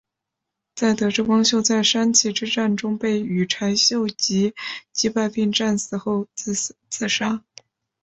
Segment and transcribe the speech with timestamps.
[0.73, 4.55] 在得知光秀在山崎之战中被羽柴秀吉
[4.91, 7.43] 击败并战死后自杀。